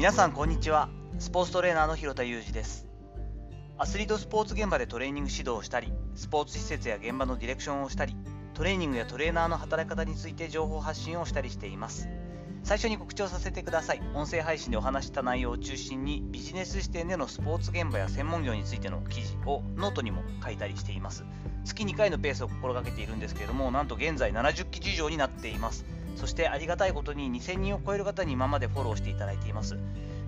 [0.00, 0.88] 皆さんこんにちは。
[1.18, 2.86] スポーツトレーナーの広田裕二です。
[3.76, 8.16] アスリートスポーツ現場でトレーニング指導をしたりスポーツ施設や現場のディレクションをしたり
[8.54, 12.08] トレーニングやトレーナーの働き方について情報発信をしたりしています。
[12.62, 14.00] 最初に告知をさせてください。
[14.14, 21.26] 音声配信でお話した内容を中心にビジネス視点でのスポーツ現場や専門業についての記事をノートにも書いたりしています。
[21.66, 25.84] 月2回のペースを心がけているんですけれどもなんと現在70記事以上になっています。
[26.16, 29.76] そしてありがたいことに2000人を超える方に今までフォローしていただいています。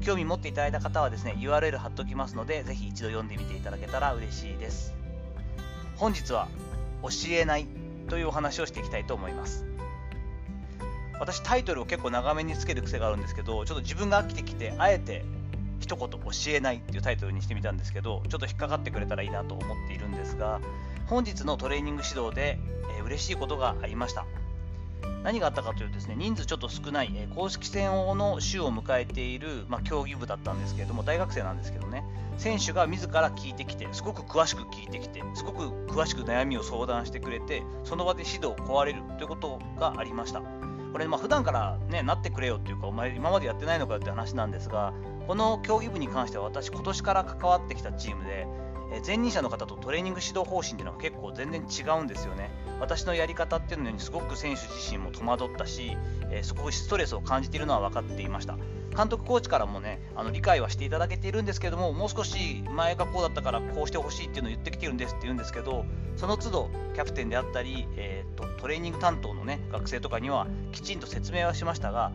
[0.00, 4.94] 興味持っていただいた方はですね、URL 貼っておきますので、ぜひ一度読んでみていただけたら嬉しいです。
[5.96, 6.48] 本日は
[7.02, 7.66] 教えない
[8.08, 9.64] というお話をしていきたいと思います。
[11.20, 15.24] 私タイトルを結構長めにつける癖があるんですけど、ちょっと自分が飽きてきて、あえて
[15.80, 20.60] 一言教えないっていうタイトルにしてみたんですけど、ちょっと引っかかってくれたらいいなと思っているんですが、
[21.06, 22.58] 本日のトレーニング指導で、
[22.98, 24.26] えー、嬉しいことがありました。
[25.24, 32.04] 何があったかというとですね人数ちょっと少ない、え公式戦の週を迎えている、まあ、競技部だったんですけれども大学生なんですけどね
[32.36, 40.42] 選手が自ら聞いてきてすごく詳しく聞いてきてすごく詳しく悩みを相談してくれてその場で指導を問われるということがありました。
[40.92, 44.94] これまあ普段からねなってくれよっていうかお前今までやってないのかよって話なんですが
[45.26, 48.46] この競技部に関しては私今年から関わってきたチームで
[48.90, 52.50] え前任者の方とトレーニング指導方針っていうのが結構全然違うんですよね。
[52.80, 55.96] 私のやり方っていうのにすごく選手自身も戸惑ったし、
[56.30, 58.56] えー、すごくストレスを感じているのは分かっていました。
[58.96, 65.84] 監督コーチからもね、あの理解はしていただけているんですけども、もう少し前がこうだったからこうしてほしいっていうのを言ってきてるんですって言うんですけど、
[66.16, 72.12] その都度キャプテンであったり、えーとトレーニング担当のね学生とかにはきちんと説明はしましたが、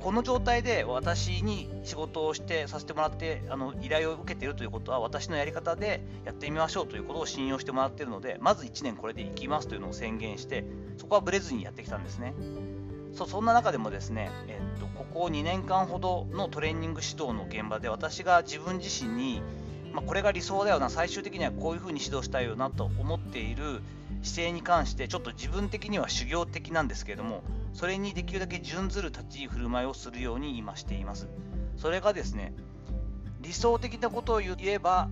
[0.00, 10.64] この状態で私に仕事をしてさせてもらってあの依頼を受けているということは私のやり方でやってみましょうということを信用してもらっているのでまず1年これでいきますというのを宣言して
[10.98, 12.34] そこはブレずにやってきたんですね。
[13.16, 19.40] そそんな中でもですね、えっと、ここ2年間ほどのトレーニング指導の現場で私が自分自身に、
[19.94, 23.80] まあ、これが理想だよな最終的にはこういうふうに指導したいよなと思っている
[24.22, 27.42] 姿勢に関してちょっと自分的には修行的なんですけれども
[27.76, 31.28] それにできるだけ準ずる立ち居振る舞いをするように今しています。
[31.76, 32.54] それがですね
[33.42, 35.10] 理想的なことを言えば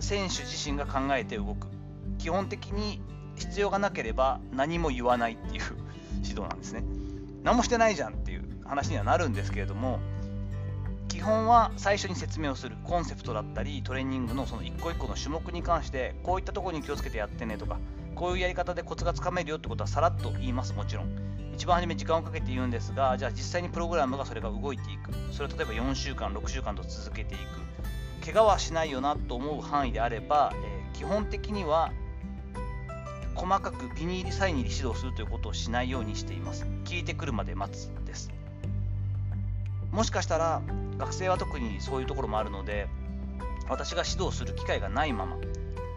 [0.00, 1.66] 選手自身が考えて動く。
[2.16, 3.02] 基本的に
[3.34, 5.62] 必要がなければ何も言わないっていう
[6.24, 6.84] 指導なんですね。
[7.42, 10.00] 何もしてないじゃんっていう話にはなるんですけれども
[11.08, 12.78] 基本は最初に説明をする。
[12.82, 17.78] コンセプトだったりトレーニングのその一個一個の種目に関してこういったところに気をつけてやってねとか
[18.14, 20.72] こういうやり方でコツがつかめるよってことはさらっと言います。
[20.72, 21.25] もちろん。
[21.56, 25.10] 一番初め時間をかけて言うんですがじゃあ実際にプログラムがそれが動いていく。
[25.32, 28.24] それを例えば4週間6週間と続けていく。
[28.26, 31.92] 怪我はしないよなと思う範囲であれば、えー、基本的には
[33.34, 36.66] 細かくビニールサインに指導するということをしないようにしています。
[36.84, 38.30] 聞いてくるまで待つです。
[39.92, 40.60] もしかしたら
[40.98, 42.86] 学生は特にそういうところもあるので
[43.66, 45.38] 私が指導する機会がないまま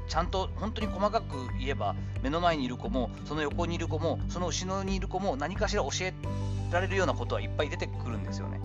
[0.10, 6.14] ちゃんと本当に細かく言えば目の前にいる子もその横にいる子もその後ろにいる子も何かしら教え
[6.72, 8.60] られるようなことはいっぱい出てくるんですよね。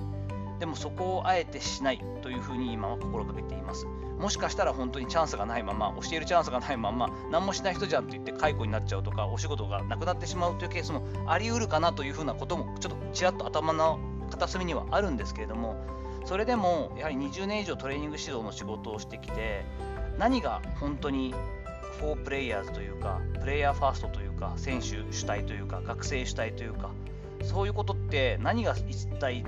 [0.58, 3.86] でもそこをあえてしないというふうに今は心がけています。
[4.18, 13.98] もしかしたら本当にチャンスがないまま教えるチャンスがないまま何もしない人じゃんと言って解雇になっちゃうとかお仕事がなくなってしまうというケースもあり得るかなというふうなこともちょっとちらっと頭の
[14.30, 15.76] 片隅にはあるんですけれども
[16.24, 19.64] それでもやはり20年以上トレーニング指導の仕事をしてきて
[20.18, 21.34] 何が本当に
[21.98, 26.90] フォープレイヤーズというかプレイヤーファーストというか選手主体というか学生主体というか
[27.42, 29.44] そういうことって何が一体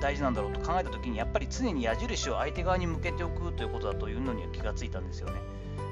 [0.00, 5.34] 大事なんだろうと考えた時にやっぱり常に矢印を相手側に向けておくということだというのには気がついたんですよね。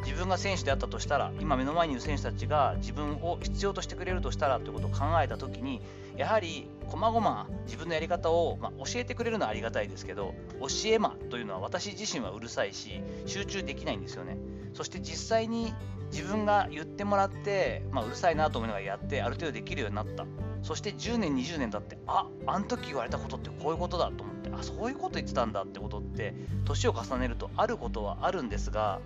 [0.05, 5.81] 自分が選手であったとしたら今目の前にいる選手たちが自分を必要としてくれるとしたらということを考えた時に
[6.16, 14.36] やはりこまごま自分のやり方を、まあ、教えてくれるのはありがたいですけど教え間というのは私自身はうるさいし集中できないんですよね。
[14.72, 15.72] そして実際に
[16.10, 20.26] 自分が言ってもらって、まあ、うるさいなと思いながらやってある程度できるようになった。
[20.64, 26.34] そして10年20年経ってああの時言われたことってこういうことだと思ってあそういうこと言ってたんだってことって
[26.64, 29.00] 年を重ねるとあることはあるんですが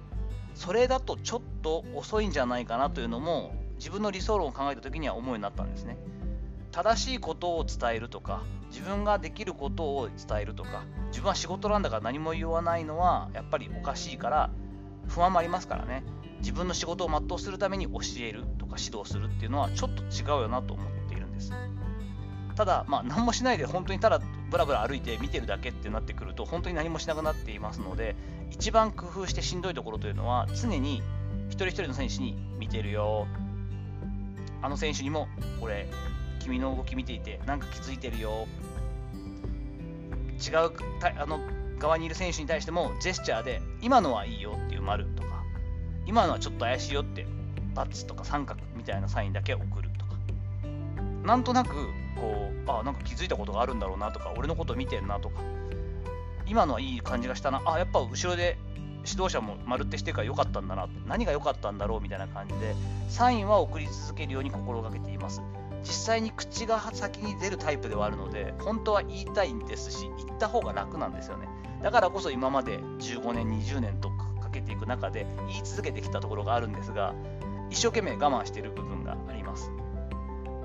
[0.55, 5.97] それだとちょっと遅いんじゃないかなというのも自分の理想論を考えた時には思うようになったんですね。
[6.71, 14.51] 正しいことを伝えるとか自分ができることを伝えるとか自分は仕事なんだから何も言わないのはやっぱりおかしいから
[15.09, 16.05] 不安もありますからね。
[16.41, 21.53] 自分の仕事を全うするために教えるとか指導するっていうのはちょっと違うよなと思っているんです。
[22.55, 24.21] ただまあ何もしないで本当にただ
[24.51, 28.17] ブラブラ歩いて見てるだけってなってくると本当に何もしなくなっていますので
[28.51, 31.03] 一番工夫してしんどいところというのは常に
[31.49, 33.27] 一人一人の選手に見てるよ。
[34.61, 35.29] あの選手にも
[35.61, 35.89] 俺
[36.49, 38.47] 君の動き見ていてなんか気づいてるよ。
[40.41, 40.71] 違う
[41.21, 41.41] あの
[41.79, 45.43] 側にいる選手に対してもジェスチャーで今のはいいよっていう丸とか
[46.07, 47.27] 今のはちょっと怪しいよって
[47.75, 50.13] ×とか三角みたいなサインだけ送るとか。
[51.25, 51.75] なんとなく
[52.17, 55.43] こうあなんか気づいたことがあるんだろうなとか俺のこと見てんなとか。
[56.47, 57.61] 今のはいい感じがしたな。
[57.67, 58.57] あやっぱ後ろで
[59.05, 62.75] 指導者も丸ってしてから良かったんだな何が良かったんだろうみたいな感じで
[63.09, 65.43] サインは送り続けるように心がけています。
[65.83, 71.49] 実際に口が先に出るタイプではあるので本当は言いたいんですし言った方が楽なんですよね。
[71.83, 77.15] だからこそ今まで15年20年とかけていく中で言い続けてきたところがあるんですが
[77.71, 79.71] 一生懸命我慢している部分があります。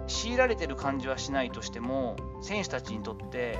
[0.07, 3.57] 強いられてる感じはしないとしても選手たちにとって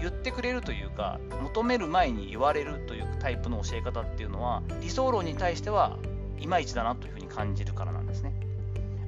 [0.00, 5.98] 言ってくれるというか求める前に言われるというタイプの教え方っていうのは理想論に対しては
[6.38, 8.32] いまいちだなというふうに感じるからなんですね。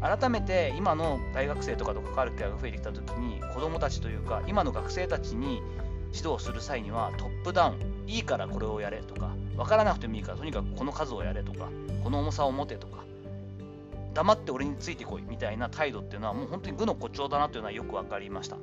[0.00, 5.62] 改めて今の大学生とかと関わる機会が増えてきた時に子どもたちというか今の学生たちに
[6.14, 11.68] 指導する際にはトップダウンいいからこれをやれとか分からなくてもいいからとにかくこの数をやれとか
[12.02, 13.04] この重さを持てとか
[14.14, 18.56] 黙って俺についてこいみたいな態度っていうのはもう本当に愚の骨頂だなというのはよく分かりました。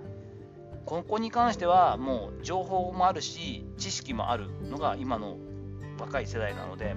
[0.85, 5.37] ここに関してはもう情報もあるし知識もあるのが今の
[5.99, 6.95] 若い世代なので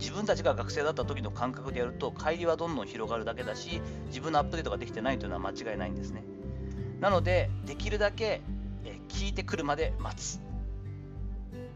[0.00, 6.24] 自分たちが学生だった時の感覚でやると帰りはどんどん広がるだけだし自分のアップデートができてないというのは間違いないんですね。
[7.00, 8.40] なのでできるだけ
[9.08, 10.40] 聞いてくるまで待つ。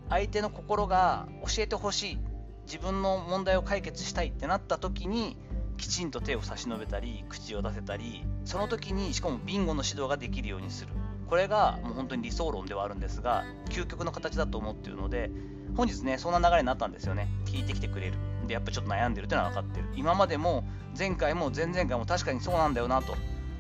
[0.09, 2.19] 相手の心が教えてほしい。
[2.67, 5.37] 自分の問題を解決したいってなった時に
[5.77, 10.93] きちんと手を差し伸べたり口を出せたりその時にしかもビンゴの指導ができるようにする。
[11.29, 15.31] これがもう本当に理想論ではあるんですが究極の形だと思っているので
[15.77, 17.29] 本日ねそんな流れになったんですよね。
[17.47, 18.15] 聞いてきてくれる。
[18.47, 19.89] でやっぱちょっと悩んでるっていうのは分かってる。
[19.97, 20.65] 今までも
[20.97, 23.15] 前回も前々回も確かにそうなんだよなと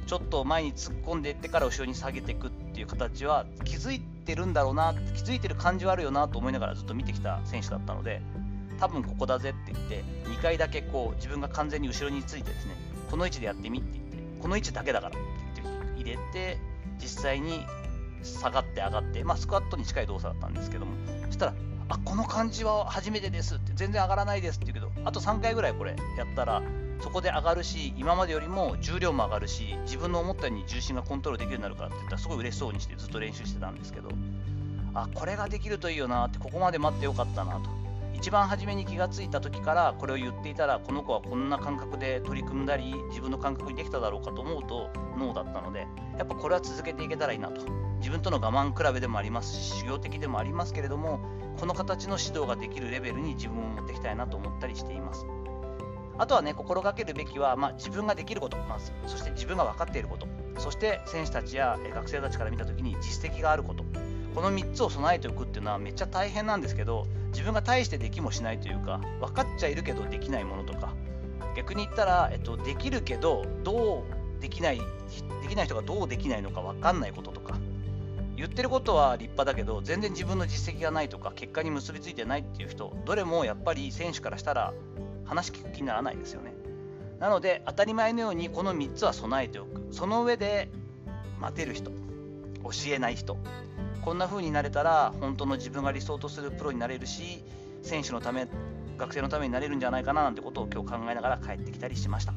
[0.06, 8.20] ちょっと前に突っ込んでいってから後ろに下げていくっていう形は気づいてるんだろうな気づいてる感じはあるよなと思いながらずっと見てきた選手だったので
[8.78, 12.76] 多分ここだぜって言って2回だけこう自分が完全に後ろについてですね
[13.10, 15.20] この位置でやってみって言ってこの位置だけだからっ
[15.54, 16.58] て言って入れて
[17.00, 17.64] 実際に
[18.22, 20.92] 下がって上がって、まあ、スクワットに近い動作だったんですけども
[21.26, 21.54] そしたら
[21.88, 26.62] あこの感じは初めてですって全然上がらないですって言うけどあと3回ぐらいこれやったら
[27.00, 34.08] そこで上がるし今までよりも重量も上がるし自分の思ったように重心がコントロールできるようになるからって言ったらすごい嬉しそうにしてずっと練習してたんですけど
[34.94, 37.83] あこれができるといいよなってここまで待ってよかったなと。
[38.24, 44.88] 一番初めに気がついた時からこれを言っていたらこの子はこんな感覚で取り組んだり自分の感覚にできただろうかと思うと
[45.18, 45.86] ノーだったので
[46.16, 47.60] やっぱこれは続けていけたらいいなと。
[47.98, 51.20] 自分との我慢比べでもありますし修行的でもありますけれども
[51.58, 55.26] この形の指導ができるレベルに自分を持っていきたいなと思ったりしています。
[56.16, 58.56] あとはね心がけるべきは、まあ、自分ができること。
[58.56, 60.26] まずそして自分が分かっていること。
[60.56, 63.84] そして選手たちや学生たちから見た時に実績があること。
[64.34, 70.92] この3つを備えておくっていうのはめっちゃ大変なんですけど自分が大してできもしないというか分かっちゃいるけどできないものとか
[71.56, 74.04] 逆に言ったら、えっと、できるけどど
[74.38, 74.80] うできない
[75.42, 77.58] できない人がどうできないのか分かんないこととか
[78.36, 84.74] 言ってることは立派だけど全然自分の実績がないとか結果に結びついてないっていう人どれもやっぱり選手からしたら
[85.24, 86.52] 話聞く気にならないですよね。
[87.20, 89.86] なので当たり前のようにこの3つは備えておく。
[89.92, 90.68] その上で
[91.40, 91.90] 待てる人
[92.64, 93.38] 教えない人
[94.04, 97.42] こんな風になれたら本当の自分が理想とするプロになれるし
[97.82, 98.46] 選手のため
[98.98, 102.34] 学生のためになれるんじゃないかななんてことを今日考えながら帰ってきたりしました。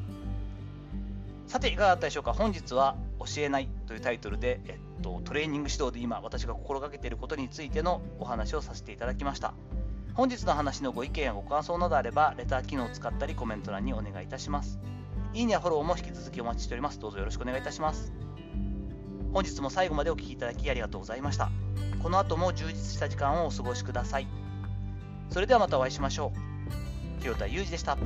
[1.46, 2.32] さていかがだったでしょうか？
[2.32, 9.54] 本日は教えないというタイトルで、えっと、トレーニング指導で今私が心がけていることについてのお話をさせていただきました。
[10.14, 14.78] 本日の話のご意見やご感想などあればレター機能を使ったりコメント欄にお願いいたします。
[15.32, 16.98] いいねやフォローも引き続きお待ちしております。
[16.98, 18.12] どうぞよろしくお願いいたします。
[19.38, 21.48] 本日も最後までお聴きいただきありがとうございました。
[22.02, 24.26] この後も充実した時間をお過ごしください。
[25.30, 26.32] それではまたお会いしましょ
[27.18, 27.22] う。
[27.22, 27.96] 清田裕二でした。